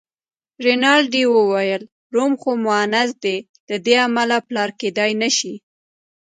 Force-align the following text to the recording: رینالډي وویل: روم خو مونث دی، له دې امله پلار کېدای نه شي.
رینالډي 0.65 1.23
وویل: 1.35 1.81
روم 2.15 2.31
خو 2.41 2.51
مونث 2.63 3.09
دی، 3.23 3.37
له 3.69 3.75
دې 3.85 3.95
امله 4.07 4.37
پلار 4.47 4.69
کېدای 4.79 5.11
نه 5.21 5.29
شي. 5.37 5.53